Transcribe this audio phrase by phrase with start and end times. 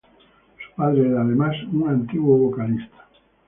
[0.57, 3.03] Su padre era además un antiguo vocalista.